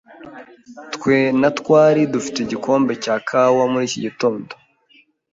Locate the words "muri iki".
3.71-3.99